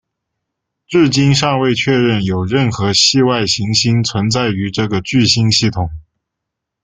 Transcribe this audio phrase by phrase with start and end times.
[0.87, 5.91] 至今尚未确认有任何系外行星存在于这个聚星系统。